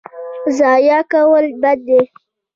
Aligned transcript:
ضایع 0.57 0.99
کول 1.11 1.45
بد 1.61 1.79
دی. 1.87 2.01